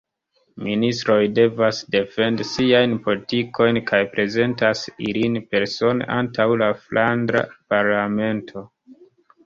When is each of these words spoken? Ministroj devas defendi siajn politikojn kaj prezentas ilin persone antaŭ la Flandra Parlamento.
Ministroj 0.67 1.17
devas 1.39 1.81
defendi 1.95 2.47
siajn 2.53 2.97
politikojn 3.05 3.81
kaj 3.93 4.01
prezentas 4.15 4.83
ilin 5.11 5.39
persone 5.55 6.11
antaŭ 6.19 6.53
la 6.67 6.75
Flandra 6.83 7.49
Parlamento. 7.73 8.71